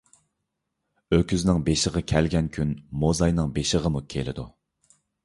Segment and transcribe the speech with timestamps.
[1.17, 2.71] ئۆكۈزنىڭ بېشىغا كەلگەن كۈن
[3.05, 4.47] موزاينىڭ بېشىغىمۇ كېلىدۇ.